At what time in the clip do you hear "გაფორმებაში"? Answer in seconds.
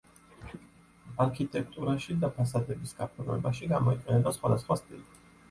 3.03-3.71